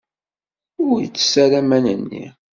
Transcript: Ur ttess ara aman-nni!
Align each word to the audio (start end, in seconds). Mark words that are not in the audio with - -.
Ur 0.89 0.99
ttess 1.05 1.33
ara 1.43 1.55
aman-nni! 1.61 2.25